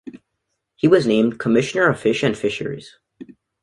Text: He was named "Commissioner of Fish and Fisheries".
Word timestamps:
He 0.77 0.87
was 0.87 1.05
named 1.05 1.37
"Commissioner 1.39 1.87
of 1.87 1.99
Fish 1.99 2.23
and 2.23 2.35
Fisheries". 2.35 2.97